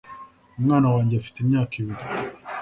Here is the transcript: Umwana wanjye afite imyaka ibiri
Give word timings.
Umwana 0.59 0.87
wanjye 0.93 1.13
afite 1.15 1.37
imyaka 1.39 1.73
ibiri 1.81 2.03